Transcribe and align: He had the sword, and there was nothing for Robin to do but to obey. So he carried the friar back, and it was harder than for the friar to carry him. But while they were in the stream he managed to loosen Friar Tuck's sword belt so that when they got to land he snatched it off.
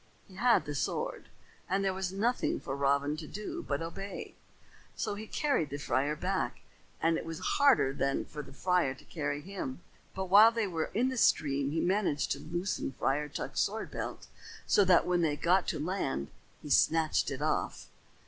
He 0.27 0.33
had 0.33 0.65
the 0.65 0.73
sword, 0.73 1.29
and 1.69 1.85
there 1.85 1.93
was 1.93 2.11
nothing 2.11 2.59
for 2.59 2.75
Robin 2.75 3.15
to 3.17 3.27
do 3.27 3.61
but 3.61 3.77
to 3.77 3.85
obey. 3.85 4.33
So 4.95 5.13
he 5.13 5.27
carried 5.27 5.69
the 5.69 5.77
friar 5.77 6.15
back, 6.15 6.61
and 6.99 7.19
it 7.19 7.23
was 7.23 7.57
harder 7.59 7.93
than 7.93 8.25
for 8.25 8.41
the 8.41 8.51
friar 8.51 8.95
to 8.95 9.05
carry 9.05 9.41
him. 9.41 9.81
But 10.15 10.25
while 10.31 10.51
they 10.51 10.65
were 10.65 10.89
in 10.95 11.09
the 11.09 11.17
stream 11.17 11.69
he 11.69 11.79
managed 11.81 12.31
to 12.31 12.39
loosen 12.39 12.93
Friar 12.97 13.29
Tuck's 13.29 13.59
sword 13.61 13.91
belt 13.91 14.25
so 14.65 14.83
that 14.85 15.05
when 15.05 15.21
they 15.21 15.35
got 15.37 15.67
to 15.67 15.79
land 15.79 16.29
he 16.63 16.71
snatched 16.71 17.29
it 17.29 17.43
off. 17.43 17.85